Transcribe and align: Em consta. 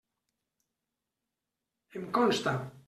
Em 1.99 2.11
consta. 2.19 2.59